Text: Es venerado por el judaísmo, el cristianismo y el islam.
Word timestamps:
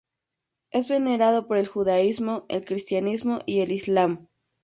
Es 0.71 0.87
venerado 0.87 1.45
por 1.47 1.57
el 1.57 1.67
judaísmo, 1.67 2.47
el 2.49 2.65
cristianismo 2.65 3.37
y 3.45 3.59
el 3.59 3.71
islam. 3.71 4.29